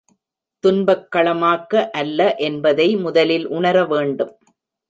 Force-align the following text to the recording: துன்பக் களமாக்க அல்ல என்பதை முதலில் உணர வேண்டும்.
துன்பக் 0.63 1.05
களமாக்க 1.15 1.89
அல்ல 1.91 2.19
என்பதை 2.39 2.97
முதலில் 2.97 3.47
உணர 3.49 3.85
வேண்டும். 3.85 4.33